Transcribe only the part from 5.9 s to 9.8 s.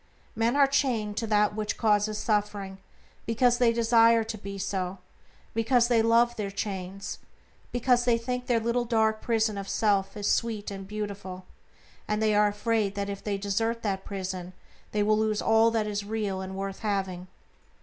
love their chains, because they think their little dark prison of